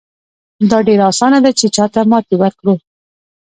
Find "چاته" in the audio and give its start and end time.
1.75-2.01